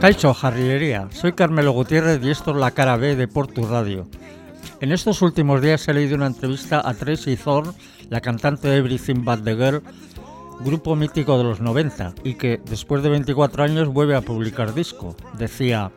Caicho, 0.00 0.32
jarrillería. 0.32 1.08
Soy 1.12 1.34
Carmelo 1.34 1.72
Gutiérrez 1.72 2.24
y 2.24 2.30
esto 2.30 2.52
es 2.52 2.56
la 2.56 2.70
cara 2.70 2.96
B 2.96 3.16
de 3.16 3.28
Portu 3.28 3.66
Radio. 3.66 4.08
En 4.80 4.92
estos 4.92 5.20
últimos 5.20 5.60
días 5.60 5.86
he 5.88 5.92
leído 5.92 6.16
una 6.16 6.28
entrevista 6.28 6.80
a 6.82 6.94
Tracy 6.94 7.36
Thorn, 7.36 7.74
la 8.08 8.22
cantante 8.22 8.66
de 8.68 8.78
Everything 8.78 9.26
But 9.26 9.44
the 9.44 9.54
Girl, 9.54 9.82
grupo 10.60 10.96
mítico 10.96 11.36
de 11.36 11.44
los 11.44 11.60
90, 11.60 12.14
y 12.24 12.36
que 12.36 12.62
después 12.64 13.02
de 13.02 13.10
24 13.10 13.62
años 13.62 13.88
vuelve 13.88 14.16
a 14.16 14.22
publicar 14.22 14.72
disco. 14.72 15.14
Decía, 15.36 15.92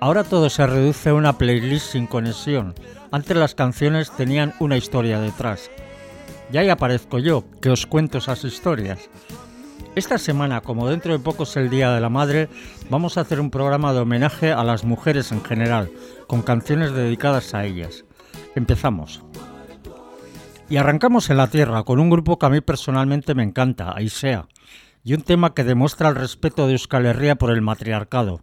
ahora 0.00 0.22
todo 0.22 0.50
se 0.50 0.66
reduce 0.66 1.08
a 1.08 1.14
una 1.14 1.38
playlist 1.38 1.92
sin 1.92 2.06
conexión. 2.06 2.74
Antes 3.10 3.38
las 3.38 3.54
canciones 3.54 4.10
tenían 4.10 4.52
una 4.60 4.76
historia 4.76 5.18
detrás. 5.18 5.70
Y 6.52 6.58
ahí 6.58 6.68
aparezco 6.68 7.18
yo, 7.18 7.44
que 7.62 7.70
os 7.70 7.86
cuento 7.86 8.18
esas 8.18 8.44
historias. 8.44 9.08
Esta 9.96 10.18
semana, 10.18 10.60
como 10.60 10.90
dentro 10.90 11.14
de 11.14 11.18
poco 11.18 11.44
es 11.44 11.56
el 11.56 11.70
Día 11.70 11.90
de 11.90 12.02
la 12.02 12.10
Madre, 12.10 12.50
vamos 12.90 13.16
a 13.16 13.22
hacer 13.22 13.40
un 13.40 13.50
programa 13.50 13.94
de 13.94 14.00
homenaje 14.00 14.52
a 14.52 14.62
las 14.62 14.84
mujeres 14.84 15.32
en 15.32 15.42
general, 15.42 15.90
con 16.26 16.42
canciones 16.42 16.92
dedicadas 16.92 17.54
a 17.54 17.64
ellas. 17.64 18.04
Empezamos. 18.54 19.24
Y 20.68 20.76
arrancamos 20.76 21.30
en 21.30 21.38
la 21.38 21.46
tierra 21.46 21.82
con 21.84 21.98
un 21.98 22.10
grupo 22.10 22.38
que 22.38 22.44
a 22.44 22.50
mí 22.50 22.60
personalmente 22.60 23.34
me 23.34 23.42
encanta, 23.42 23.96
Aisea, 23.96 24.48
y 25.02 25.14
un 25.14 25.22
tema 25.22 25.54
que 25.54 25.64
demuestra 25.64 26.10
el 26.10 26.14
respeto 26.14 26.66
de 26.66 26.72
Euskal 26.72 27.06
Herria 27.06 27.36
por 27.36 27.50
el 27.50 27.62
matriarcado. 27.62 28.42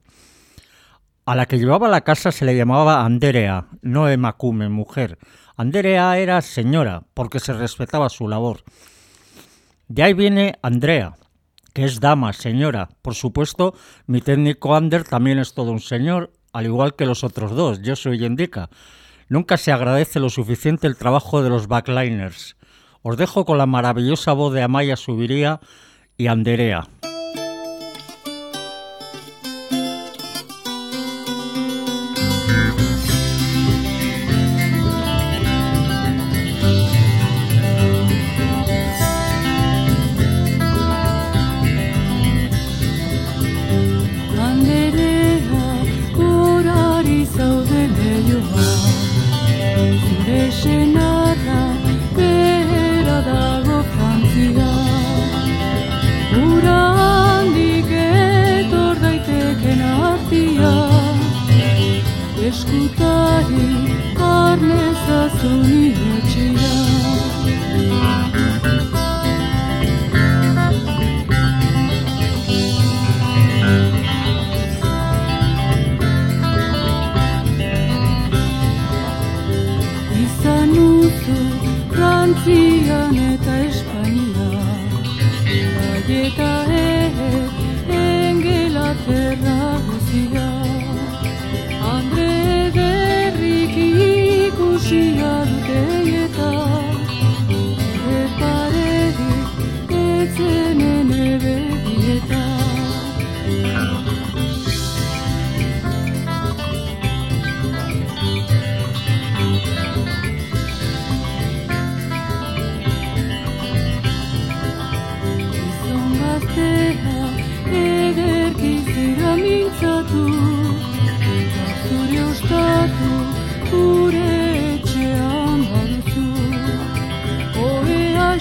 A 1.28 1.36
la 1.36 1.45
que 1.45 1.60
llevaba 1.60 1.88
la 1.88 2.02
casa 2.02 2.32
se 2.32 2.45
le 2.45 2.58
llamaba 2.58 3.06
Anderea, 3.06 3.67
no 3.84 4.10
Emakume, 4.10 4.70
mujer. 4.70 5.20
Anderea 5.56 6.17
era 6.17 6.42
señora, 6.42 7.04
porque 7.14 7.40
se 7.40 7.54
respetaba 7.54 8.10
su 8.10 8.28
labor. 8.28 8.64
De 9.88 10.02
ahí 10.02 10.14
viene 10.14 10.58
Andrea, 10.64 11.14
que 11.74 11.86
es 11.86 12.00
dama, 12.00 12.34
señora. 12.34 12.90
Por 13.02 13.16
supuesto, 13.16 13.74
mi 14.06 14.22
técnico 14.22 14.76
Ander 14.76 15.04
también 15.04 15.40
es 15.40 15.54
todo 15.54 15.72
un 15.72 15.80
señor, 15.80 16.32
al 16.54 16.66
igual 16.66 16.96
que 16.96 17.06
los 17.06 17.24
otros 17.24 17.52
dos, 17.52 17.82
yo 17.82 17.96
soy 17.96 18.20
Yendica. 18.20 18.70
Nunca 19.28 19.58
se 19.58 19.72
agradece 19.72 20.20
lo 20.20 20.30
suficiente 20.30 20.88
el 20.88 20.98
trabajo 20.98 21.42
de 21.42 21.50
los 21.50 21.68
backliners. 21.68 22.56
Os 23.02 23.18
dejo 23.18 23.46
con 23.46 23.58
la 23.58 23.66
maravillosa 23.66 24.34
voz 24.34 24.54
de 24.54 24.62
Amaya 24.62 24.96
Subiría 24.96 25.60
y 26.16 26.28
Anderea. 26.28 26.88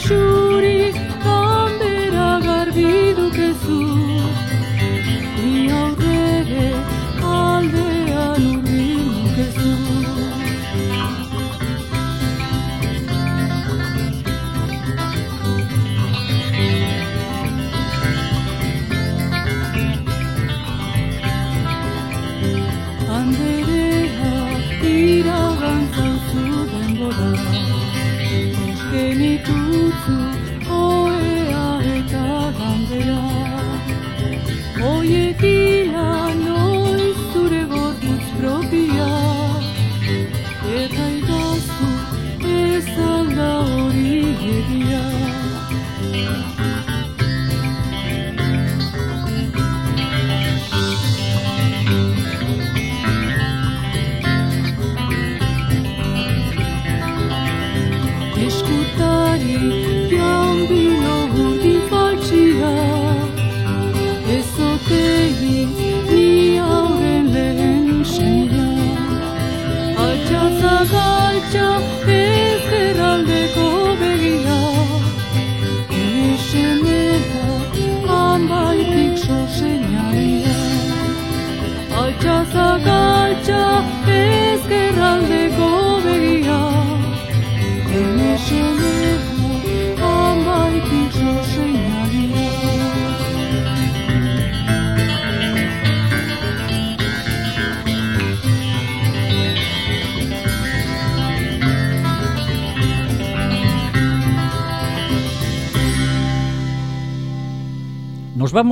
shooting. 0.03 0.72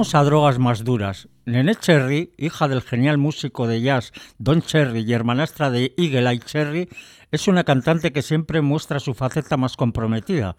A 0.01 0.25
drogas 0.25 0.59
más 0.59 0.83
duras. 0.83 1.29
Nene 1.45 1.75
Cherry, 1.75 2.33
hija 2.39 2.69
del 2.69 2.81
genial 2.81 3.19
músico 3.19 3.67
de 3.67 3.83
jazz 3.83 4.13
Don 4.39 4.63
Cherry 4.63 5.01
y 5.03 5.13
hermanastra 5.13 5.71
de 5.71 5.93
Eagle 5.99 6.31
Eye 6.31 6.41
Cherry, 6.41 6.89
es 7.31 7.49
una 7.49 7.65
cantante 7.65 8.11
que 8.11 8.23
siempre 8.23 8.63
muestra 8.63 8.99
su 8.99 9.13
faceta 9.13 9.59
más 9.59 9.77
comprometida. 9.77 10.57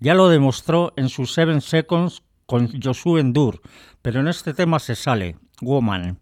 Ya 0.00 0.14
lo 0.14 0.30
demostró 0.30 0.94
en 0.96 1.10
sus 1.10 1.34
Seven 1.34 1.60
Seconds 1.60 2.22
con 2.46 2.80
Joshua 2.80 3.20
Endur, 3.20 3.60
pero 4.00 4.20
en 4.20 4.28
este 4.28 4.54
tema 4.54 4.78
se 4.78 4.96
sale, 4.96 5.36
Woman. 5.60 6.18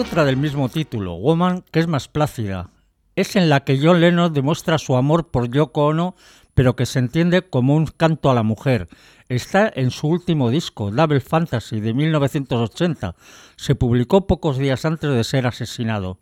Otra 0.00 0.24
del 0.24 0.36
mismo 0.36 0.68
título, 0.68 1.14
Woman, 1.14 1.64
que 1.72 1.80
es 1.80 1.88
más 1.88 2.06
plácida. 2.06 2.70
Es 3.16 3.34
en 3.34 3.48
la 3.48 3.64
que 3.64 3.80
John 3.82 4.00
Lennon 4.00 4.32
demuestra 4.32 4.78
su 4.78 4.96
amor 4.96 5.28
por 5.32 5.50
Yoko 5.50 5.86
Ono, 5.86 6.14
pero 6.54 6.76
que 6.76 6.86
se 6.86 7.00
entiende 7.00 7.42
como 7.42 7.74
un 7.74 7.86
canto 7.86 8.30
a 8.30 8.34
la 8.34 8.44
mujer. 8.44 8.88
Está 9.28 9.68
en 9.74 9.90
su 9.90 10.06
último 10.06 10.50
disco, 10.50 10.92
Double 10.92 11.18
Fantasy, 11.18 11.80
de 11.80 11.94
1980. 11.94 13.16
Se 13.56 13.74
publicó 13.74 14.28
pocos 14.28 14.56
días 14.56 14.84
antes 14.84 15.10
de 15.10 15.24
ser 15.24 15.48
asesinado. 15.48 16.18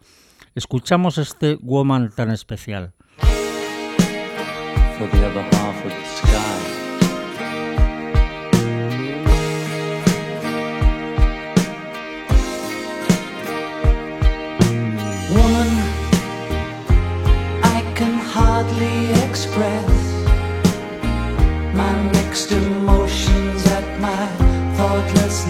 Escuchamos 0.55 1.19
este 1.19 1.57
Woman 1.61 2.11
tan 2.17 2.31
especial. 2.31 2.95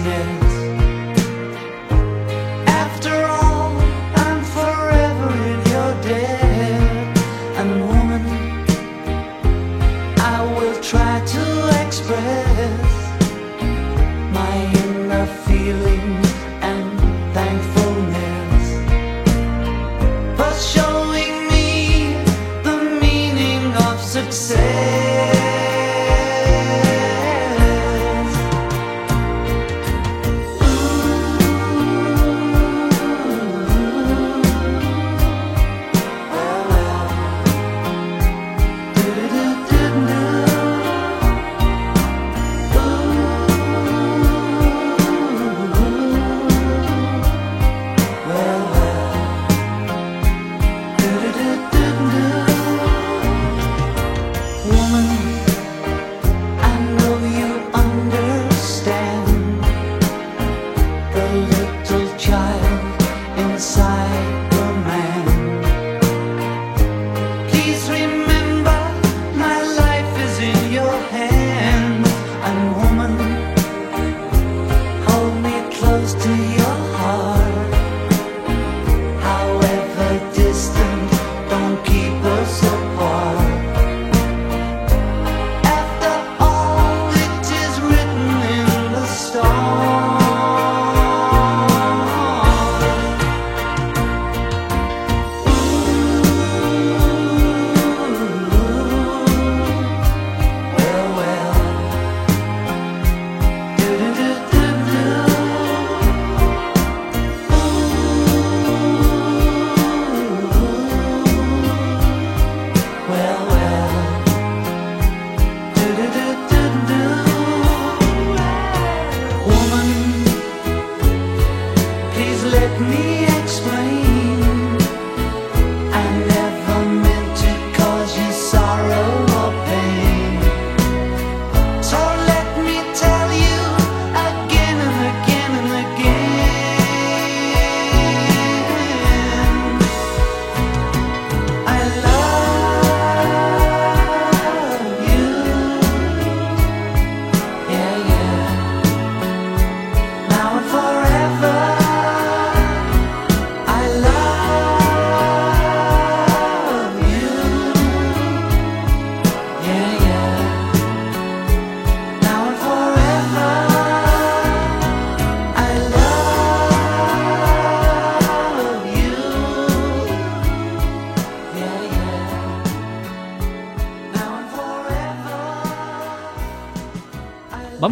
morning 0.07 0.36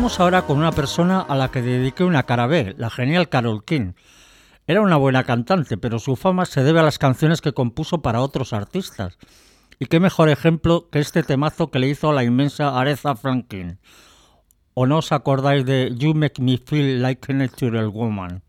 Vamos 0.05 0.19
ahora 0.19 0.43
con 0.43 0.59
una 0.59 0.71
persona 0.71 1.19
a 1.19 1.35
la 1.35 1.50
que 1.50 1.63
dediqué 1.63 2.03
una 2.03 2.27
cara 2.27 2.45
B, 2.45 2.75
la 2.77 2.91
genial 2.91 3.27
Carol 3.27 3.65
King. 3.65 3.93
Era 4.67 4.81
una 4.81 4.97
buena 4.97 5.24
cantante, 5.24 5.77
pero 5.77 5.97
su 5.97 6.15
fama 6.15 6.45
se 6.45 6.62
debe 6.62 6.79
a 6.79 6.83
las 6.83 7.00
canciones 7.00 7.41
que 7.41 7.53
compuso 7.53 8.03
para 8.03 8.21
otros 8.21 8.53
artistas. 8.53 9.17
Y 9.79 9.88
qué 9.88 10.00
mejor 10.00 10.29
ejemplo 10.29 10.89
que 10.91 11.00
este 11.00 11.24
temazo 11.24 11.71
que 11.71 11.79
le 11.79 11.88
hizo 11.88 12.12
a 12.12 12.13
la 12.13 12.24
inmensa 12.24 12.79
Aretha 12.79 13.15
Franklin. 13.15 13.79
¿O 14.75 14.85
no 14.85 15.00
os 15.00 15.12
acordáis 15.12 15.65
de 15.65 15.91
You 15.97 16.13
Make 16.13 16.39
Me 16.39 16.59
Feel 16.59 17.01
Like 17.01 17.31
a 17.31 17.35
Natural 17.35 17.88
Woman? 17.88 18.44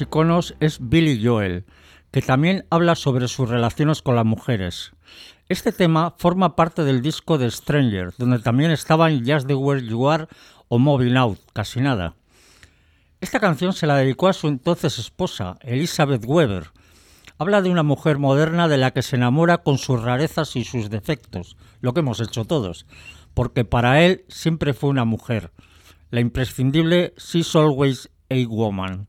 Iconos 0.00 0.54
es 0.60 0.78
Billy 0.80 1.24
Joel, 1.24 1.64
que 2.10 2.22
también 2.22 2.66
habla 2.70 2.94
sobre 2.94 3.28
sus 3.28 3.48
relaciones 3.48 4.02
con 4.02 4.16
las 4.16 4.24
mujeres. 4.24 4.92
Este 5.48 5.72
tema 5.72 6.14
forma 6.18 6.56
parte 6.56 6.84
del 6.84 7.00
disco 7.00 7.38
de 7.38 7.50
Stranger, 7.50 8.12
donde 8.18 8.38
también 8.38 8.70
estaban 8.70 9.24
Just 9.26 9.46
the 9.46 9.54
Where 9.54 9.86
You 9.86 10.08
Are 10.08 10.26
o 10.68 10.78
Moving 10.78 11.16
Out, 11.16 11.38
casi 11.52 11.80
nada. 11.80 12.14
Esta 13.20 13.40
canción 13.40 13.72
se 13.72 13.86
la 13.86 13.96
dedicó 13.96 14.28
a 14.28 14.32
su 14.32 14.48
entonces 14.48 14.98
esposa, 14.98 15.56
Elizabeth 15.62 16.24
Weber. 16.26 16.70
Habla 17.38 17.62
de 17.62 17.70
una 17.70 17.82
mujer 17.82 18.18
moderna 18.18 18.68
de 18.68 18.78
la 18.78 18.92
que 18.92 19.02
se 19.02 19.16
enamora 19.16 19.58
con 19.58 19.78
sus 19.78 20.02
rarezas 20.02 20.54
y 20.56 20.64
sus 20.64 20.90
defectos, 20.90 21.56
lo 21.80 21.94
que 21.94 22.00
hemos 22.00 22.20
hecho 22.20 22.44
todos, 22.44 22.86
porque 23.34 23.64
para 23.64 24.02
él 24.04 24.24
siempre 24.28 24.74
fue 24.74 24.90
una 24.90 25.04
mujer, 25.04 25.52
la 26.10 26.20
imprescindible 26.20 27.14
She's 27.16 27.54
Always 27.54 28.10
a 28.30 28.46
Woman. 28.48 29.08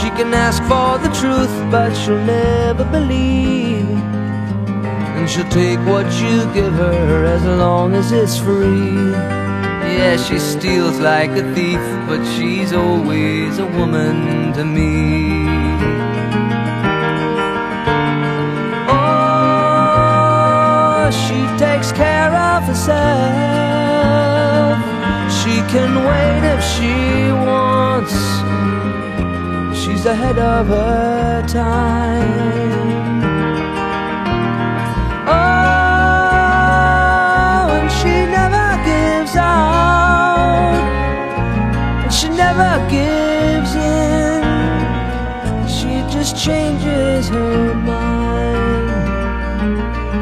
She 0.00 0.10
can 0.10 0.32
ask 0.34 0.62
for 0.64 0.98
the 0.98 1.10
truth, 1.20 1.54
but 1.70 1.94
she'll 1.94 2.24
never 2.24 2.84
believe. 2.84 3.88
And 5.16 5.28
she'll 5.28 5.48
take 5.48 5.78
what 5.80 6.06
you 6.20 6.44
give 6.52 6.74
her 6.74 7.24
as 7.24 7.44
long 7.44 7.94
as 7.94 8.12
it's 8.12 8.38
free. 8.38 9.12
Yeah, 9.98 10.16
she 10.16 10.38
steals 10.38 10.98
like 11.00 11.30
a 11.30 11.42
thief, 11.54 11.80
but 12.06 12.22
she's 12.34 12.72
always 12.72 13.58
a 13.58 13.66
woman 13.66 14.52
to 14.52 14.64
me. 14.64 15.46
Oh, 19.76 21.10
she 21.24 21.40
takes 21.58 21.90
care 21.92 22.32
of 22.52 22.62
herself. 22.64 22.96
She 25.38 25.62
can 25.72 26.04
wait 26.04 26.42
if 26.54 26.62
she 26.74 26.94
wants. 27.32 28.45
Ahead 30.06 30.38
of 30.38 30.68
her 30.68 31.42
time. 31.48 32.22
Oh, 35.26 35.34
and 37.74 37.90
she 37.90 38.14
never 38.38 38.76
gives 38.84 39.34
out. 39.34 40.78
And 42.04 42.12
she 42.14 42.28
never 42.28 42.78
gives 42.88 43.74
in. 43.74 44.44
She 45.66 46.04
just 46.16 46.36
changes 46.36 47.28
her 47.28 47.74
mind. 47.74 48.90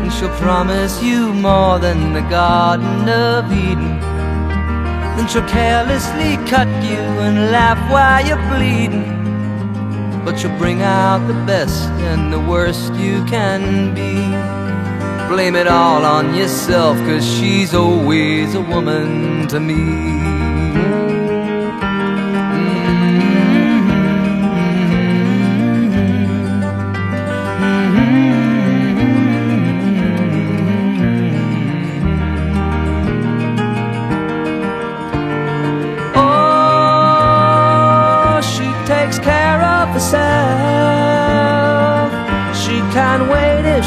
And 0.02 0.10
she'll 0.14 0.30
promise 0.36 1.02
you 1.02 1.34
more 1.34 1.78
than 1.78 2.14
the 2.14 2.22
Garden 2.22 3.06
of 3.06 3.52
Eden. 3.52 4.00
Then 5.14 5.28
she'll 5.28 5.46
carelessly 5.46 6.38
cut 6.48 6.68
you 6.82 7.02
and 7.26 7.52
laugh 7.52 7.78
while 7.92 8.24
you're 8.26 8.42
bleeding. 8.48 9.13
But 10.24 10.42
you'll 10.42 10.56
bring 10.58 10.82
out 10.82 11.26
the 11.26 11.34
best 11.46 11.88
and 12.10 12.32
the 12.32 12.40
worst 12.40 12.94
you 12.94 13.24
can 13.26 13.94
be. 13.94 14.14
Blame 15.28 15.56
it 15.56 15.66
all 15.66 16.04
on 16.04 16.34
yourself, 16.34 16.96
cause 16.98 17.24
she's 17.36 17.74
always 17.74 18.54
a 18.54 18.60
woman 18.60 19.46
to 19.48 19.60
me. 19.60 20.43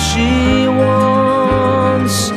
She 0.06 0.68
wants. 0.68 2.32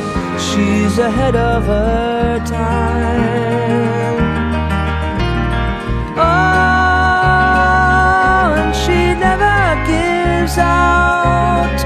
She's 0.47 0.97
ahead 0.97 1.35
of 1.35 1.63
her 1.65 2.39
time. 2.45 4.19
Oh, 6.17 6.23
and 8.57 8.75
she 8.75 9.13
never 9.27 9.59
gives 9.87 10.57
out, 10.57 11.79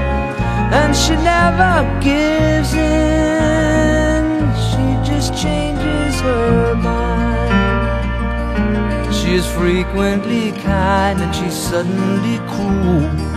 and 0.72 0.96
she 0.96 1.14
never 1.16 1.84
gives 2.00 2.74
in. 2.74 4.24
She 4.68 4.84
just 5.10 5.34
changes 5.34 6.20
her 6.20 6.74
mind. 6.74 7.16
She 9.14 9.34
is 9.34 9.46
frequently 9.46 10.52
kind 10.52 11.20
and 11.20 11.34
she's 11.34 11.54
suddenly 11.54 12.38
cruel. 12.48 13.35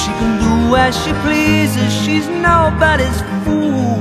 She 0.00 0.10
can 0.20 0.32
do 0.38 0.76
as 0.76 0.94
she 1.02 1.12
pleases, 1.24 1.92
she's 2.02 2.26
nobody's 2.28 3.20
fool. 3.44 4.00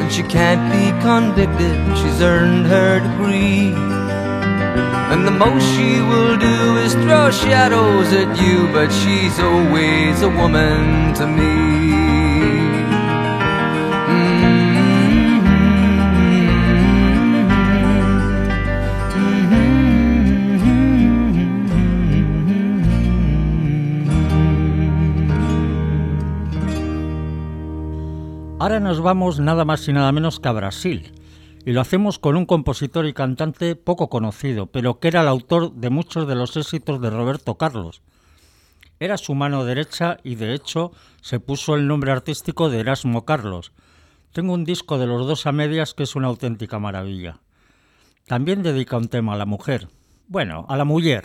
And 0.00 0.10
she 0.10 0.22
can't 0.22 0.64
be 0.72 0.84
convicted, 1.02 1.76
she's 1.98 2.20
earned 2.22 2.66
her 2.66 3.00
degree. 3.00 3.74
And 5.12 5.26
the 5.26 5.30
most 5.30 5.64
she 5.74 6.00
will 6.00 6.36
do 6.36 6.76
is 6.78 6.94
throw 6.94 7.30
shadows 7.30 8.12
at 8.12 8.30
you, 8.40 8.68
but 8.72 8.90
she's 8.90 9.38
always 9.40 10.22
a 10.22 10.28
woman 10.28 11.14
to 11.14 11.26
me. 11.26 12.17
Ahora 28.68 28.80
nos 28.80 29.00
vamos 29.00 29.40
nada 29.40 29.64
más 29.64 29.88
y 29.88 29.94
nada 29.94 30.12
menos 30.12 30.40
que 30.40 30.48
a 30.50 30.52
Brasil. 30.52 31.14
Y 31.64 31.72
lo 31.72 31.80
hacemos 31.80 32.18
con 32.18 32.36
un 32.36 32.44
compositor 32.44 33.06
y 33.06 33.14
cantante 33.14 33.76
poco 33.76 34.10
conocido, 34.10 34.66
pero 34.66 35.00
que 35.00 35.08
era 35.08 35.22
el 35.22 35.28
autor 35.28 35.72
de 35.72 35.88
muchos 35.88 36.28
de 36.28 36.34
los 36.34 36.54
éxitos 36.54 37.00
de 37.00 37.08
Roberto 37.08 37.54
Carlos. 37.54 38.02
Era 39.00 39.16
su 39.16 39.34
mano 39.34 39.64
derecha 39.64 40.18
y 40.22 40.34
de 40.34 40.52
hecho 40.52 40.92
se 41.22 41.40
puso 41.40 41.76
el 41.76 41.86
nombre 41.86 42.12
artístico 42.12 42.68
de 42.68 42.80
Erasmo 42.80 43.24
Carlos. 43.24 43.72
Tengo 44.34 44.52
un 44.52 44.66
disco 44.66 44.98
de 44.98 45.06
los 45.06 45.26
dos 45.26 45.46
a 45.46 45.52
medias 45.52 45.94
que 45.94 46.02
es 46.02 46.14
una 46.14 46.28
auténtica 46.28 46.78
maravilla. 46.78 47.40
También 48.26 48.62
dedica 48.62 48.98
un 48.98 49.08
tema 49.08 49.32
a 49.32 49.38
la 49.38 49.46
mujer. 49.46 49.88
Bueno, 50.26 50.66
a 50.68 50.76
la 50.76 50.84
mujer. 50.84 51.24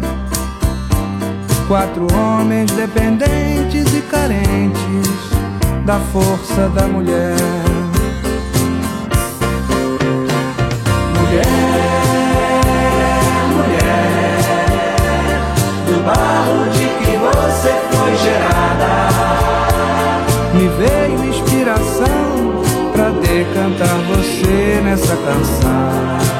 Quatro 1.71 2.05
homens 2.13 2.69
dependentes 2.71 3.93
e 3.93 4.01
carentes 4.01 5.07
da 5.85 6.01
força 6.11 6.67
da 6.67 6.85
mulher. 6.85 7.37
Mulher, 11.17 11.45
mulher, 13.55 14.37
do 15.85 16.03
barro 16.03 16.69
de 16.71 16.87
que 16.99 17.15
você 17.15 17.71
foi 17.89 18.17
gerada. 18.17 18.91
Me 20.53 20.67
veio 20.67 21.23
inspiração 21.23 22.63
pra 22.91 23.11
decantar 23.11 23.97
você 24.09 24.81
nessa 24.83 25.15
canção. 25.15 26.30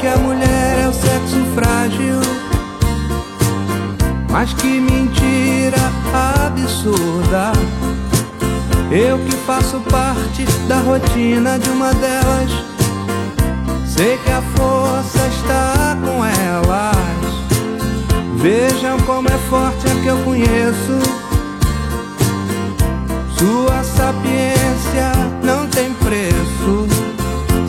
Que 0.00 0.06
a 0.06 0.16
mulher 0.16 0.84
é 0.84 0.88
o 0.88 0.92
sexo 0.92 1.44
frágil. 1.54 2.20
Mas 4.30 4.52
que 4.54 4.80
mentira 4.80 5.78
absurda. 6.12 7.52
Eu 8.90 9.18
que 9.18 9.32
faço 9.46 9.80
parte 9.90 10.44
da 10.66 10.78
rotina 10.80 11.58
de 11.58 11.68
uma 11.70 11.92
delas. 11.94 12.50
Sei 13.86 14.16
que 14.18 14.30
a 14.30 14.42
força 14.56 15.26
está 15.26 15.96
com 16.00 16.24
elas. 16.24 17.18
Vejam 18.36 18.98
como 19.00 19.28
é 19.28 19.38
forte 19.50 19.86
a 19.88 20.02
que 20.02 20.06
eu 20.06 20.18
conheço. 20.18 20.98
Sua 23.36 23.82
sapiência 23.82 25.12
não 25.42 25.66
tem 25.66 25.92
preço. 25.94 26.86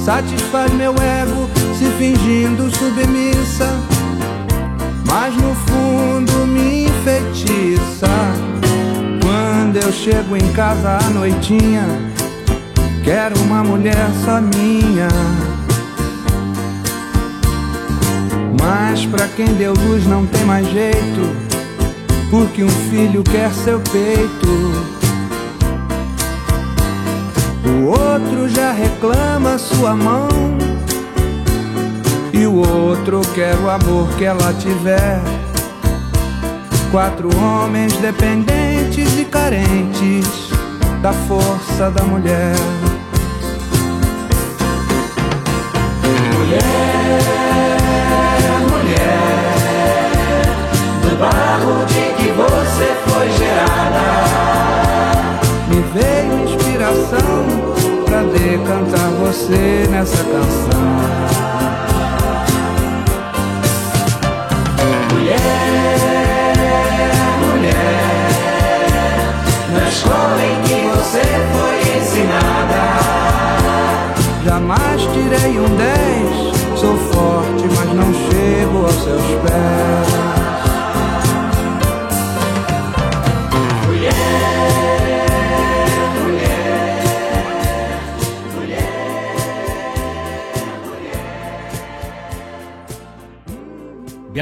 Satisfaz 0.03 0.71
meu 0.73 0.93
ego 0.93 1.48
se 1.79 1.85
fingindo 1.91 2.69
submissa. 2.75 3.73
Mas 5.07 5.33
no 5.35 5.55
fundo 5.55 6.45
me 6.45 6.87
enfeitiça. 6.87 8.09
Quando 9.21 9.77
eu 9.77 9.91
chego 9.93 10.35
em 10.35 10.51
casa 10.51 10.97
à 10.97 11.09
noitinha, 11.09 11.85
quero 13.05 13.39
uma 13.43 13.63
mulher 13.63 14.09
só 14.25 14.41
minha. 14.41 15.07
Mas 18.61 19.05
pra 19.05 19.29
quem 19.29 19.47
deu 19.53 19.73
luz 19.73 20.05
não 20.05 20.25
tem 20.25 20.43
mais 20.43 20.69
jeito, 20.69 21.33
porque 22.29 22.61
um 22.61 22.69
filho 22.89 23.23
quer 23.23 23.53
seu 23.53 23.79
peito. 23.79 24.49
O 27.65 27.85
outro 27.85 28.49
já 28.49 28.73
reclama 28.73 29.57
sua 29.57 29.95
mão. 29.95 30.27
E 32.31 32.45
o 32.45 32.55
outro 32.55 33.21
quer 33.33 33.55
o 33.55 33.69
amor 33.69 34.07
que 34.17 34.25
ela 34.25 34.53
tiver. 34.53 35.19
Quatro 36.91 37.29
homens 37.37 37.93
dependentes 37.97 39.17
e 39.17 39.25
carentes 39.25 40.49
da 41.01 41.13
força 41.13 41.89
da 41.91 42.03
mulher. 42.03 42.55
Mulher, 46.33 46.69
mulher, 48.69 49.51
do 51.01 51.15
barro 51.17 51.85
de 51.85 52.13
que 52.15 52.29
você 52.31 52.95
foi 53.07 53.29
gerada. 53.37 54.07
Me 55.67 55.81
veio 55.93 56.33
inspiração 56.45 57.45
pra 58.05 58.23
decantar 58.23 59.09
você 59.21 59.87
nessa 59.89 60.23
canção. 60.23 61.58
Mulher, 67.45 67.75
na 69.73 69.89
escola 69.89 70.41
em 70.43 70.61
que 70.63 70.79
você 70.95 71.23
foi 71.51 71.77
ensinada. 71.97 72.81
Jamais 74.43 75.01
tirei 75.01 75.59
um 75.59 75.75
10, 75.75 76.79
sou 76.79 76.97
forte, 77.11 77.65
mas 77.75 77.89
não 77.93 78.13
chego 78.13 78.85
aos 78.85 79.03
seus 79.03 79.27
pés. 79.43 80.28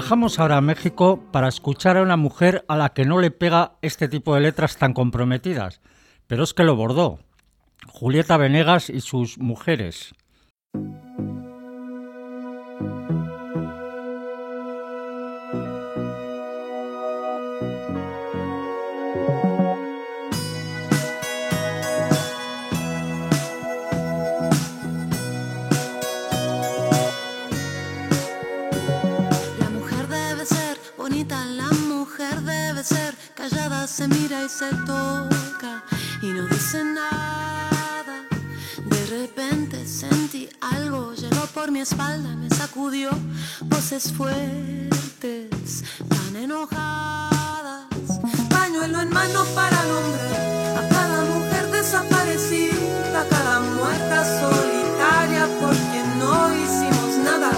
Viajamos 0.08 0.40
ahora 0.40 0.56
a 0.56 0.62
México 0.62 1.22
para 1.34 1.50
escuchar 1.50 1.98
a 1.98 2.02
una 2.02 2.16
mujer 2.16 2.64
a 2.70 2.78
la 2.78 2.94
que 2.94 3.04
no 3.04 3.20
le 3.20 3.30
pega 3.30 3.74
este 3.82 4.08
tipo 4.08 4.34
de 4.34 4.40
letras 4.40 4.78
tan 4.78 4.94
comprometidas, 4.94 5.82
pero 6.28 6.46
es 6.46 6.54
que 6.54 6.64
lo 6.64 6.78
bordó. 6.78 7.20
Julieta 7.90 8.38
Venegas 8.38 8.90
y 8.90 9.02
sus 9.02 9.38
mujeres. 9.38 10.16
Se 33.98 34.08
mira 34.10 34.44
y 34.44 34.50
se 34.50 34.70
toca 34.86 35.84
y 36.22 36.28
no 36.28 36.46
dice 36.46 36.84
nada. 36.84 38.16
De 38.86 39.06
repente 39.08 39.88
sentí 39.88 40.48
algo, 40.62 41.16
llegó 41.16 41.48
por 41.48 41.72
mi 41.72 41.80
espalda, 41.80 42.36
me 42.36 42.48
sacudió 42.48 43.10
voces 43.64 44.14
fuertes, 44.14 45.84
tan 46.10 46.36
enojadas. 46.36 47.88
Pañuelo 48.52 49.02
en 49.02 49.10
mano 49.10 49.44
para 49.56 49.84
nombrar 49.86 50.78
a 50.78 50.90
cada 50.90 51.26
mujer 51.34 51.72
desaparecida, 51.72 53.22
a 53.22 53.26
cada 53.28 53.62
muerta 53.62 54.18
solitaria 54.42 55.48
por 55.60 55.76
quien 55.90 56.20
no 56.20 56.54
hicimos 56.54 57.18
nada. 57.26 57.50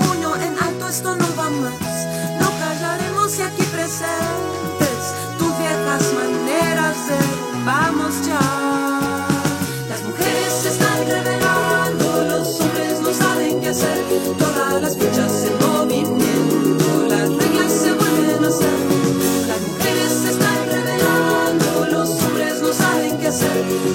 Puño 0.00 0.34
en 0.34 0.52
alto, 0.58 0.88
esto 0.88 1.14
no 1.14 1.28
va 1.36 1.48
más. 1.48 2.40
No 2.40 2.50
callaremos 2.58 3.38
y 3.38 3.42
aquí 3.42 3.62
presentes 3.62 4.65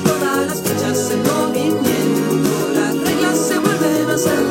Todas 0.04 0.46
las 0.46 0.62
fichas 0.62 1.12
en 1.12 1.24
movimiento, 1.24 2.70
las 2.76 2.94
reglas 2.94 3.38
se 3.38 3.58
vuelven 3.58 4.10
a 4.10 4.14
hacer. 4.14 4.51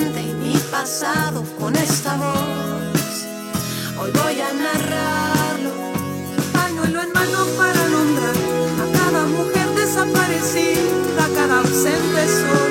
Y 0.00 0.32
mi 0.34 0.56
pasado 0.70 1.44
con 1.58 1.76
esta 1.76 2.16
voz. 2.16 3.26
Hoy 3.98 4.10
voy 4.10 4.40
a 4.40 4.52
narrarlo. 4.52 5.72
Pañuelo 6.52 7.02
en 7.02 7.12
mano 7.12 7.46
para 7.58 7.88
nombrar 7.88 8.36
a 8.82 8.98
cada 8.98 9.26
mujer 9.26 9.68
desaparecida, 9.74 11.24
a 11.24 11.28
cada 11.34 11.58
ausente 11.58 12.26
solitaria 12.26 12.69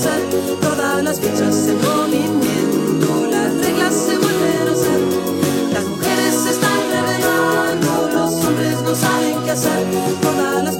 Todas 0.00 1.02
las 1.02 1.18
fichas 1.18 1.66
en 1.66 1.76
movimiento, 1.82 3.26
las 3.32 3.52
reglas 3.52 3.94
se 3.94 4.16
vuelven 4.16 4.68
a 4.68 4.72
hacer. 4.72 5.00
Las 5.72 5.84
mujeres 5.86 6.34
se 6.36 6.50
están 6.50 6.78
revelando, 6.92 8.08
los 8.14 8.44
hombres 8.44 8.80
no 8.82 8.94
saben 8.94 9.42
qué 9.44 9.50
hacer. 9.50 9.84
Todas 10.22 10.62
las 10.62 10.76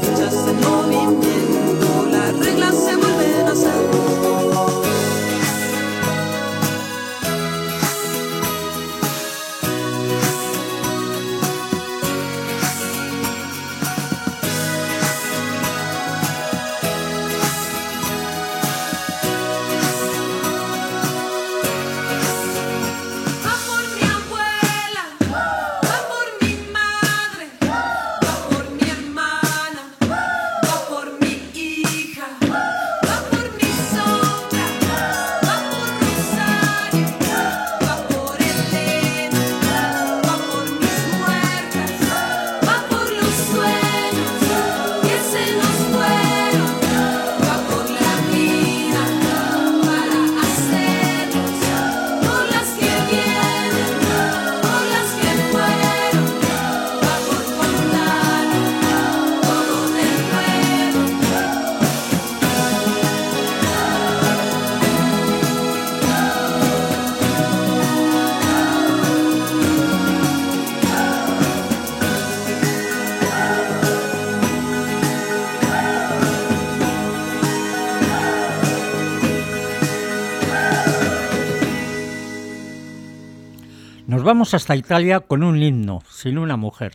vamos 84.28 84.52
hasta 84.52 84.76
Italia 84.76 85.20
con 85.20 85.42
un 85.42 85.62
himno, 85.62 86.02
sin 86.10 86.36
una 86.36 86.58
mujer. 86.58 86.94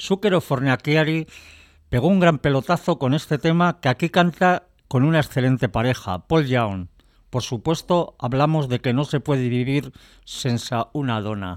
Zucchero 0.00 0.40
Fornaciari 0.40 1.26
pegó 1.90 2.08
un 2.08 2.20
gran 2.20 2.38
pelotazo 2.38 2.98
con 2.98 3.12
este 3.12 3.36
tema 3.36 3.80
que 3.82 3.90
aquí 3.90 4.08
canta 4.08 4.66
con 4.88 5.04
una 5.04 5.20
excelente 5.20 5.68
pareja, 5.68 6.26
Paul 6.26 6.46
Young. 6.46 6.86
Por 7.28 7.42
supuesto, 7.42 8.16
hablamos 8.18 8.70
de 8.70 8.80
que 8.80 8.94
no 8.94 9.04
se 9.04 9.20
puede 9.20 9.50
vivir 9.50 9.92
sin 10.24 10.56
una 10.94 11.20
dona. 11.20 11.56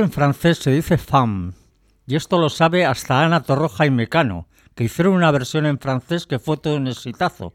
en 0.00 0.10
francés 0.10 0.58
se 0.58 0.70
dice 0.70 0.98
femme, 0.98 1.52
y 2.06 2.16
esto 2.16 2.38
lo 2.38 2.48
sabe 2.48 2.84
hasta 2.86 3.22
Ana 3.22 3.42
Torroja 3.42 3.86
y 3.86 3.90
Mecano, 3.90 4.48
que 4.74 4.84
hicieron 4.84 5.14
una 5.14 5.30
versión 5.30 5.66
en 5.66 5.78
francés 5.78 6.26
que 6.26 6.38
fue 6.38 6.56
todo 6.56 6.76
un 6.76 6.88
exitazo. 6.88 7.52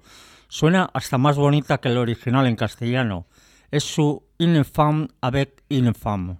Suena 0.47 0.89
hasta 0.93 1.17
más 1.17 1.37
bonita 1.37 1.79
que 1.79 1.89
el 1.89 1.97
original 1.97 2.45
en 2.47 2.55
castellano. 2.55 3.27
Es 3.71 3.83
su 3.83 4.23
Une 4.39 4.63
femme 4.63 5.07
avec 5.21 5.63
une 5.69 5.93
femme. 5.93 6.39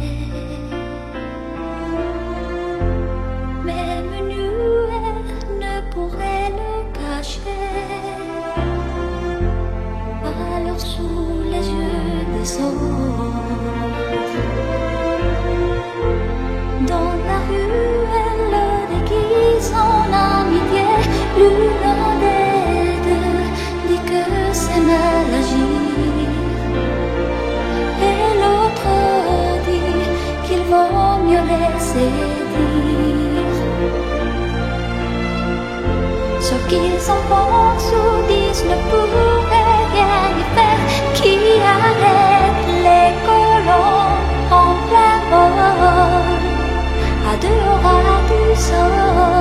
走 48.61 49.40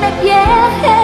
me. 0.00 0.97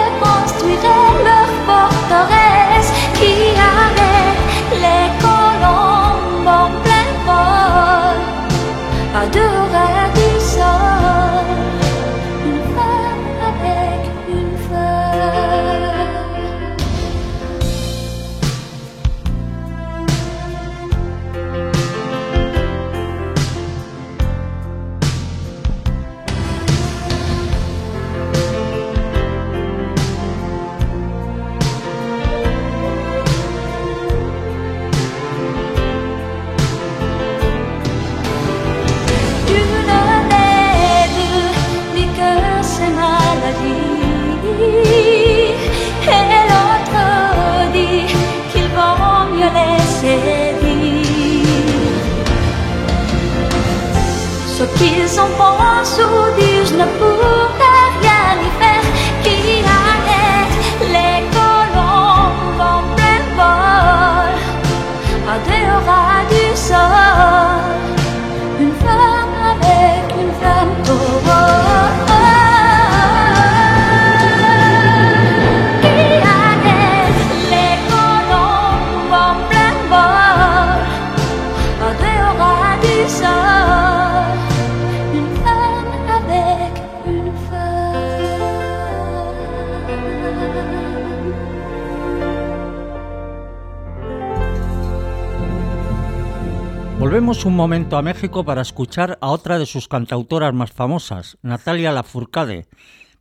Volvemos 97.15 97.45
un 97.45 97.55
momento 97.55 97.95
a 97.95 98.01
México 98.01 98.43
para 98.43 98.61
escuchar 98.61 99.17
a 99.21 99.29
otra 99.29 99.57
de 99.57 99.65
sus 99.65 99.87
cantautoras 99.87 100.53
más 100.53 100.73
famosas, 100.73 101.37
Natalia 101.41 101.93
Lafourcade, 101.93 102.67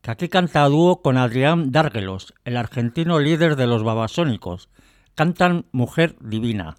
que 0.03 0.11
aquí 0.11 0.29
canta 0.29 0.65
a 0.65 0.69
dúo 0.69 1.01
con 1.01 1.17
Adrián 1.17 1.71
Dárguelos, 1.71 2.35
el 2.45 2.57
argentino 2.57 3.21
líder 3.21 3.55
de 3.55 3.69
los 3.69 3.85
babasónicos. 3.85 4.69
Cantan 5.15 5.67
Mujer 5.71 6.17
Divina. 6.19 6.75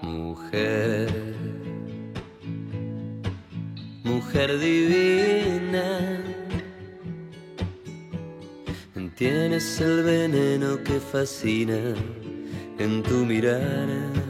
Mujer, 0.00 1.12
mujer 4.02 4.58
divina, 4.58 6.22
tienes 9.16 9.82
el 9.82 10.02
veneno 10.02 10.82
que 10.82 10.98
fascina 10.98 11.76
en 12.78 13.02
tu 13.02 13.26
mirada 13.26 14.25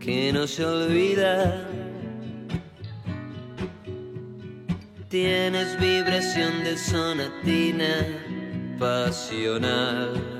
que 0.00 0.32
no 0.32 0.48
se 0.48 0.64
olvida. 0.64 1.64
Tienes 5.08 5.78
vibración 5.78 6.64
de 6.64 6.76
sonatina 6.76 8.04
pasional. 8.78 10.39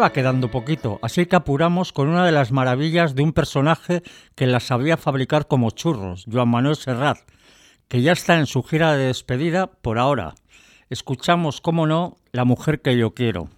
Va 0.00 0.12
quedando 0.12 0.50
poquito, 0.50 0.98
así 1.02 1.26
que 1.26 1.36
apuramos 1.36 1.92
con 1.92 2.08
una 2.08 2.24
de 2.24 2.32
las 2.32 2.52
maravillas 2.52 3.14
de 3.14 3.22
un 3.22 3.34
personaje 3.34 4.02
que 4.34 4.46
las 4.46 4.64
sabía 4.64 4.96
fabricar 4.96 5.46
como 5.46 5.70
churros, 5.70 6.24
Joan 6.30 6.48
Manuel 6.48 6.76
Serrat, 6.76 7.18
que 7.86 8.00
ya 8.00 8.12
está 8.12 8.38
en 8.38 8.46
su 8.46 8.62
gira 8.62 8.96
de 8.96 9.06
despedida 9.06 9.66
por 9.66 9.98
ahora. 9.98 10.34
Escuchamos, 10.88 11.60
cómo 11.60 11.86
no, 11.86 12.16
La 12.32 12.44
mujer 12.44 12.80
que 12.80 12.96
yo 12.96 13.12
quiero. 13.12 13.50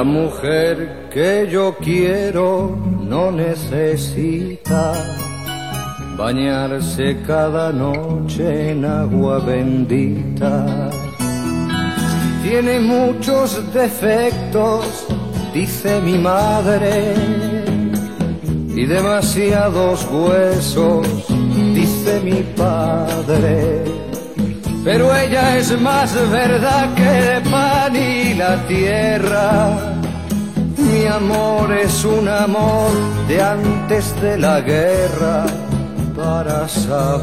La 0.00 0.04
mujer 0.04 1.10
que 1.12 1.46
yo 1.52 1.76
quiero 1.76 2.74
no 3.02 3.30
necesita 3.30 4.94
bañarse 6.16 7.18
cada 7.26 7.70
noche 7.70 8.70
en 8.70 8.86
agua 8.86 9.40
bendita. 9.40 10.88
Tiene 12.42 12.80
muchos 12.80 13.60
defectos, 13.74 15.06
dice 15.52 16.00
mi 16.00 16.16
madre, 16.16 17.12
y 18.74 18.86
demasiados 18.86 20.08
huesos, 20.10 21.06
dice 21.74 22.20
mi 22.24 22.42
padre. 22.56 24.09
Pero 24.82 25.14
ella 25.14 25.58
es 25.58 25.78
más 25.80 26.14
verdad 26.30 26.94
que 26.94 27.36
el 27.36 27.42
pan 27.42 27.94
y 27.94 28.34
la 28.34 28.56
tierra. 28.66 29.96
Mi 30.78 31.06
amor 31.06 31.72
es 31.72 32.04
un 32.04 32.26
amor 32.28 32.90
de 33.28 33.42
antes 33.42 34.20
de 34.22 34.38
la 34.38 34.60
guerra 34.62 35.44
para 36.16 36.66
saberlo. 36.66 37.20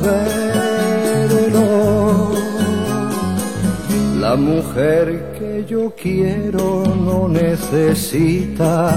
La 4.19 4.35
mujer 4.35 5.33
que 5.37 5.65
yo 5.67 5.93
quiero 5.95 6.83
no 6.85 7.27
necesita 7.27 8.95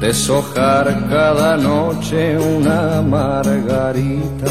deshojar 0.00 1.06
cada 1.10 1.56
noche 1.58 2.38
una 2.38 3.02
margarita. 3.02 4.46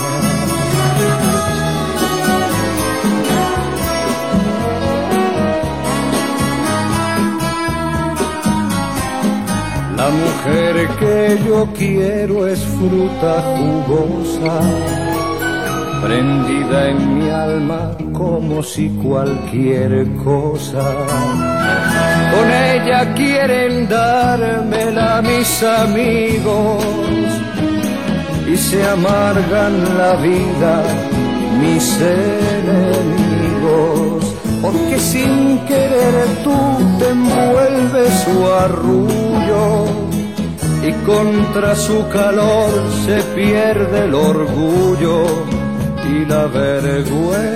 La 9.99 10.09
mujer 10.11 10.87
que 10.97 11.37
yo 11.45 11.67
quiero 11.77 12.47
es 12.47 12.61
fruta 12.61 13.33
jugosa, 13.57 14.55
prendida 16.01 16.87
en 16.87 16.99
mi 17.17 17.29
alma 17.29 17.97
como 18.13 18.63
si 18.63 18.87
cualquier 19.03 20.07
cosa. 20.23 20.85
Con 22.31 22.47
ella 22.49 23.13
quieren 23.13 23.89
dármela 23.89 25.21
mis 25.21 25.63
amigos 25.63 26.81
y 28.47 28.55
se 28.55 28.81
amargan 28.87 29.97
la 29.97 30.15
vida 30.15 30.81
mis 31.59 31.99
enemigos. 32.55 33.19
Porque 34.61 34.97
sin 34.97 35.59
querer 35.65 36.25
tú 36.45 36.57
te 36.99 37.09
envuelves 37.09 38.13
su 38.23 38.45
y 40.83 40.91
contra 41.05 41.75
su 41.75 42.07
calor 42.09 42.69
se 43.05 43.21
pierde 43.35 44.05
el 44.05 44.15
orgullo 44.15 45.23
y 46.09 46.25
la 46.25 46.47
vergüenza. 46.47 47.49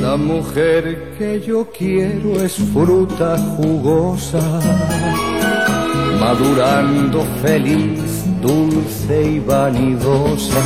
La 0.00 0.16
mujer 0.16 1.14
que 1.18 1.40
yo 1.40 1.68
quiero 1.76 2.40
es 2.42 2.54
fruta 2.72 3.36
jugosa, 3.56 4.60
madurando 6.20 7.24
feliz, 7.42 8.24
dulce 8.40 9.32
y 9.32 9.40
vanidosa. 9.40 10.62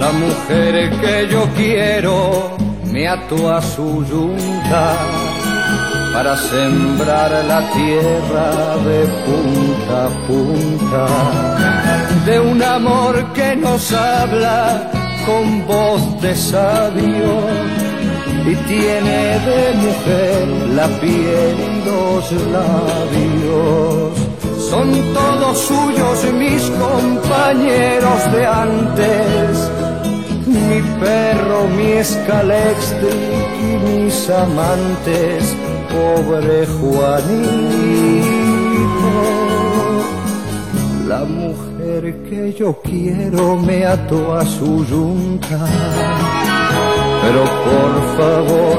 La 0.00 0.12
mujer 0.12 0.90
que 1.02 1.28
yo 1.30 1.46
quiero 1.54 2.56
me 2.90 3.06
ató 3.06 3.52
a 3.52 3.60
su 3.60 4.02
yunta 4.06 4.96
para 6.14 6.34
sembrar 6.38 7.30
la 7.44 7.60
tierra 7.70 8.48
de 8.88 9.00
punta 9.26 10.06
a 10.06 10.26
punta. 10.26 11.06
De 12.24 12.40
un 12.40 12.62
amor 12.62 13.14
que 13.34 13.54
nos 13.56 13.92
habla 13.92 14.90
con 15.26 15.66
voz 15.66 16.22
de 16.22 16.34
sabio 16.34 17.32
y 18.50 18.54
tiene 18.72 19.20
de 19.48 19.62
mujer 19.84 20.48
la 20.78 20.88
piel 20.98 21.56
y 21.68 21.84
los 21.84 22.32
labios. 22.56 24.12
Son 24.70 24.88
todos 25.12 25.58
suyos 25.58 26.32
mis 26.32 26.62
compañeros 26.70 28.32
de 28.32 28.46
antes 28.46 29.89
mi 30.50 30.82
perro, 31.00 31.68
mi 31.76 31.92
escalextric 31.92 33.50
y 33.60 33.72
mis 33.86 34.30
amantes, 34.30 35.56
pobre 35.88 36.66
Juanito. 36.66 37.50
La 41.06 41.24
mujer 41.24 42.22
que 42.28 42.52
yo 42.52 42.80
quiero 42.82 43.56
me 43.56 43.84
ató 43.84 44.34
a 44.34 44.44
su 44.44 44.84
yunta, 44.86 45.58
pero 47.22 47.42
por 47.68 47.92
favor 48.18 48.78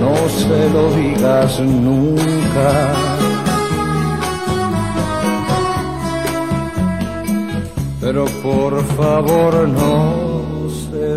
no 0.00 0.14
se 0.28 0.70
lo 0.70 0.90
digas 0.94 1.60
nunca. 1.60 2.70
Pero 8.00 8.24
por 8.42 8.82
favor 8.96 9.68
no 9.68 10.37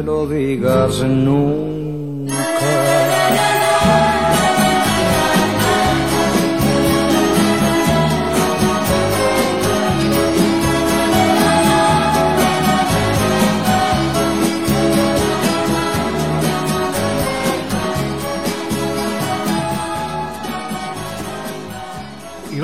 lo 0.03 0.27
digas 0.27 1.03
nunca. 1.03 1.71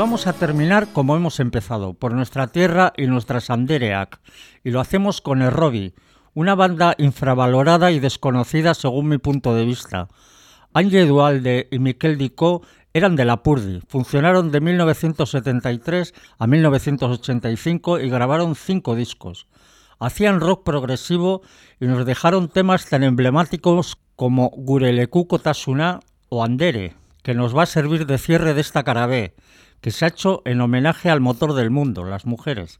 Vamos 0.08 0.26
a 0.26 0.32
terminar 0.32 0.88
como 0.94 1.16
hemos 1.16 1.40
empezado, 1.40 1.94
por 1.94 2.14
nuestra 2.14 2.48
tierra 2.48 2.94
y 2.96 3.08
nuestra 3.08 3.42
Sandereac. 3.42 4.20
Y 4.64 4.72
lo 4.72 4.80
hacemos 4.80 5.22
con 5.22 5.42
el 5.42 5.52
Robbie, 5.52 5.94
una 6.38 6.54
banda 6.54 6.94
infravalorada 7.00 7.92
y 7.92 8.00
desconocida 8.00 8.76
según 8.76 9.10
mi 9.10 9.18
punto 9.18 9.56
de 9.56 9.66
vista. 9.66 10.08
Angie 10.72 11.08
Dualde 11.08 11.68
y 11.72 11.80
Miquel 11.80 12.20
Dicó 12.20 12.62
eran 12.94 13.16
de 13.16 13.26
la 13.26 13.42
Purdi, 13.42 13.82
funcionaron 13.88 14.52
de 14.52 14.62
1973 14.62 16.14
a 16.38 16.46
1985 16.46 18.02
y 18.02 18.10
grabaron 18.12 18.54
cinco 18.54 18.94
discos. 18.94 19.48
Hacían 19.98 20.40
rock 20.40 20.64
progresivo 20.64 21.42
y 21.80 21.88
nos 21.88 22.06
dejaron 22.06 22.50
temas 22.50 22.86
tan 22.86 23.02
emblemáticos 23.02 23.98
como 24.16 24.52
Gureleku 24.52 25.28
Kotasuna 25.28 26.02
o 26.30 26.44
Andere, 26.44 26.94
que 27.24 27.34
nos 27.34 27.58
va 27.58 27.64
a 27.64 27.66
servir 27.66 28.06
de 28.06 28.20
cierre 28.20 28.54
de 28.54 28.62
esta 28.62 28.84
carabé, 28.84 29.34
que 29.82 29.90
se 29.90 30.06
ha 30.06 30.10
hecho 30.10 30.44
en 30.46 30.62
homenaje 30.62 31.10
al 31.10 31.20
motor 31.20 31.56
del 31.56 31.72
mundo, 31.72 32.04
las 32.04 32.28
mujeres. 32.28 32.80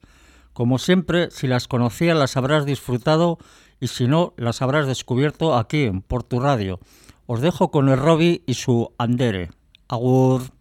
Como 0.58 0.80
siempre, 0.80 1.30
si 1.30 1.46
las 1.46 1.68
conocías 1.68 2.18
las 2.18 2.36
habrás 2.36 2.66
disfrutado 2.66 3.38
y 3.80 3.90
si 3.90 4.08
no, 4.08 4.34
las 4.38 4.64
habrás 4.64 4.88
descubierto 4.88 5.56
aquí 5.56 5.84
en 5.84 6.02
Portu 6.02 6.40
Radio. 6.40 6.80
Os 7.28 7.42
dejo 7.42 7.70
con 7.70 7.90
el 7.90 8.00
Robbie 8.00 8.42
y 8.48 8.56
su 8.56 8.92
Andere. 8.98 9.52
Agur. 9.88 10.57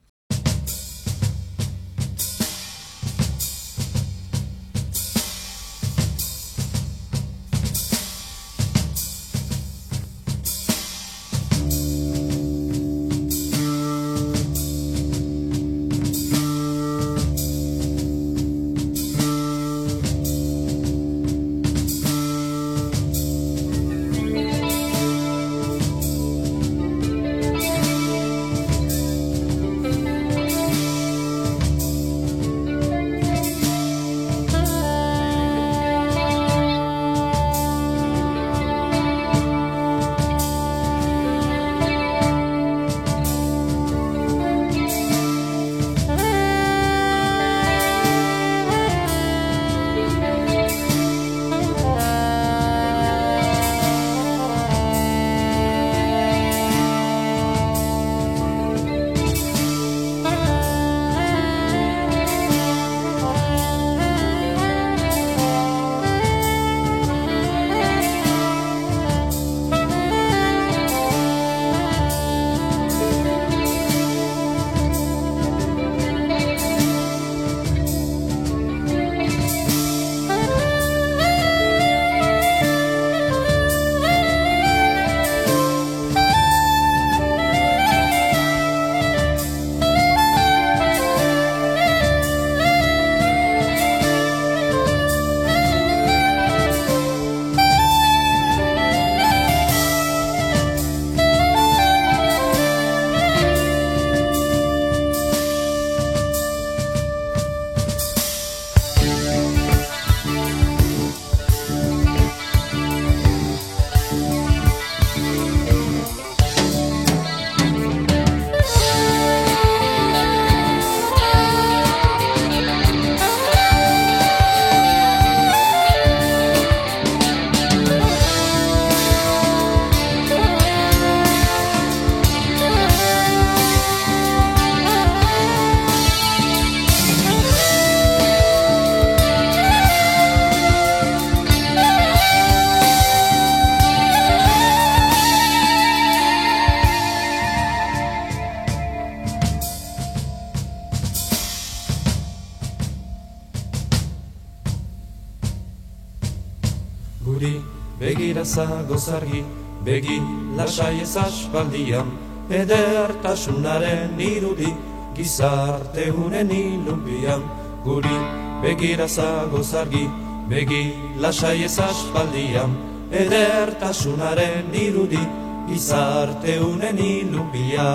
Zagoz 159.06 159.22
argi 159.22 159.44
begi 159.84 160.20
lasai 160.56 161.00
ez 161.00 161.16
aspaldian 161.16 162.08
edertasunaren 162.50 164.18
irudi 164.18 164.74
gizarte 165.14 166.10
unen 166.12 166.50
ilunbian. 166.50 167.42
Guri 167.84 168.18
begira 168.62 169.08
zagoz 169.08 169.74
argi 169.74 170.08
begi 170.48 170.94
lasai 171.20 171.64
ez 171.64 171.78
aspaldian 171.78 172.70
edertasunaren 173.12 174.74
irudi 174.74 175.22
gizarte 175.68 176.60
unen 176.60 176.98
ilunbian. 176.98 177.86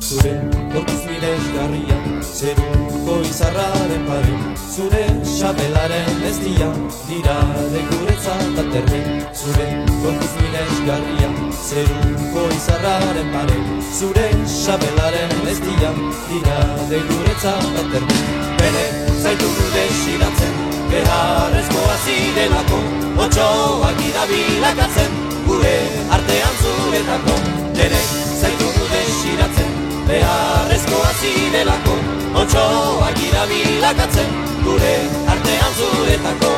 Zure 0.00 0.34
gorpuz 0.72 1.02
miresgarria 1.08 1.98
zeruko 2.36 3.20
izarraren 3.30 4.06
pare 4.08 4.49
zure 4.80 5.04
xabelaren 5.38 6.22
ez 6.28 6.38
dia 6.44 6.68
dira 7.08 7.36
de 7.72 7.80
guretzat 7.90 8.58
aterbe 8.62 9.00
zure 9.40 9.66
gorpuz 10.02 10.30
miresgarria 10.40 11.30
zeruko 11.68 12.44
izarraren 12.58 13.28
pare 13.34 13.58
zure 13.98 14.26
xabelaren 14.62 15.34
ez 15.52 15.58
dia 15.66 15.90
dira 16.30 16.58
de 16.92 17.00
guretzat 17.10 17.76
aterbe 17.82 18.18
bere 18.60 18.84
zaitu 19.22 19.50
desiratzen 19.74 20.54
beharrezko 20.92 21.82
azidelako 21.96 22.80
otxoak 23.26 24.00
idabilakatzen 24.10 25.18
gure 25.48 25.76
artean 26.18 26.54
zuretako 26.62 27.36
Dere 27.80 28.00
zaitu 28.40 28.70
desiratzen 28.92 29.76
beharrezkoa 30.08 31.12
zidelako 31.20 31.98
Otsoak 32.40 33.18
irabilakatzen 33.28 34.49
gure 34.70 34.94
artean 35.34 35.72
zuretako 35.82 36.54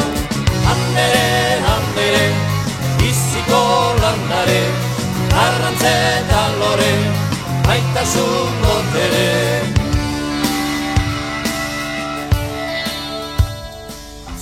Handere, 0.69 1.29
handere, 1.67 2.25
biziko 3.01 3.61
landare 4.05 4.63
Arrantzetan 5.33 6.59
lore, 6.61 6.93
maitasun 7.67 8.59
botere. 8.63 9.29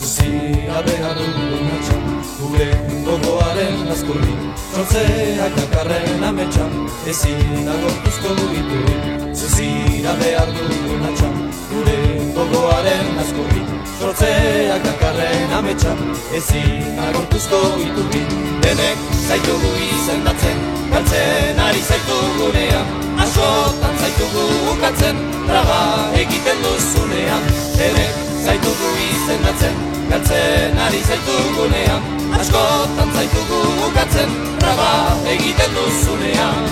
Zuzia 0.01 0.83
behar 0.89 1.15
dugun 1.21 1.71
atxan, 1.77 2.05
gure 2.41 2.69
gogoaren 3.07 3.93
azkurri. 3.95 4.35
Trotzeak 4.73 5.55
dakarren 5.61 6.27
ametxan, 6.33 6.75
ezin 7.15 7.71
agortuzko 7.77 8.35
dituri 8.41 9.35
Zuzira 9.35 10.19
behar 10.25 10.51
dugun 10.59 11.07
atxan, 11.13 11.39
gure 11.71 12.20
gogoaren 12.53 13.19
azkurri 13.23 13.63
Trotzeak 14.01 14.85
dakarren 14.85 15.53
ametxan, 15.59 15.99
ezin 16.37 16.99
agortuzko 17.07 17.59
dituri 17.77 18.23
Denek 18.65 19.03
zaitugu 19.29 19.71
izendatzen, 19.87 20.63
galtzen 20.93 21.61
ari 21.67 21.83
zaitugunean 21.85 22.97
Askotan 23.21 23.99
zaitugu 24.01 24.45
ukatzen, 24.73 25.19
traba 25.45 25.81
egiten 26.17 26.63
duzunean. 26.65 27.45
Denek 27.77 28.15
zaitugu 28.47 28.93
izendatzen, 29.09 29.77
galtzen 30.09 30.81
ari 30.87 31.03
zaitugunean 31.09 32.09
Askotan 32.41 33.13
zaitugu 33.19 33.61
ukatzen, 33.91 34.33
traba 34.63 34.93
egiten 35.35 35.77
duzunean. 35.77 36.65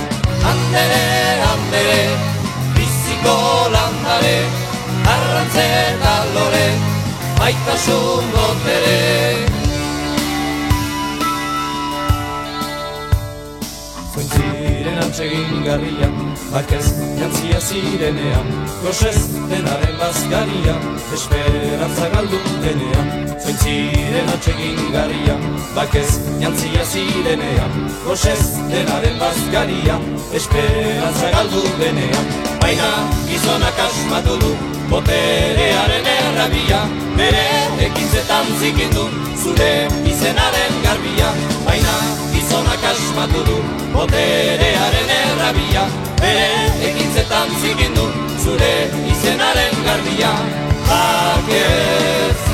Handere, 0.47 1.05
handere, 1.43 2.01
biziko 2.79 3.37
landare 3.75 4.68
Arrantzeta 5.13 6.15
lore, 6.35 6.67
maitasun 7.39 8.33
botere 8.35 9.59
Zointziren 14.19 14.99
antsegin 15.05 15.63
garria, 15.65 16.09
bakez 16.51 16.85
jantzia 17.21 17.61
zirenean 17.61 18.49
Gosez 18.83 19.21
denaren 19.51 19.95
bazkaria, 20.01 20.75
esperantza 21.15 22.11
galdu 22.17 22.43
denean. 22.65 23.09
Zointziren 23.45 24.35
antsegin 24.35 24.83
garria, 24.97 25.39
bakez 25.79 26.09
jantzia 26.43 26.85
zirenean 26.85 27.81
Gosez 28.05 28.43
denaren 28.75 29.19
bazkaria, 29.23 30.03
esperantza 30.43 31.35
galdu 31.39 31.67
denean 31.79 32.48
Baina 32.69 32.89
gizonak 33.25 33.79
asmatu 33.81 34.35
du, 34.41 34.49
boterearen 34.91 36.09
errabia. 36.15 36.81
Bere 37.17 37.45
ekintzetan 37.87 38.51
zikindu, 38.61 39.05
zure 39.43 39.71
izenaren 40.11 40.77
garbia. 40.85 41.31
Baina 41.65 41.95
gizonak 42.35 42.85
asmatu 42.91 43.47
du, 43.47 43.57
boterearen 43.95 45.15
errabia. 45.17 45.87
Bere 46.21 46.51
ekintzetan 46.91 47.57
zikindu, 47.65 48.05
zure 48.45 48.75
izenaren 49.15 49.81
garbia. 49.89 50.35
Bakez, 50.91 52.48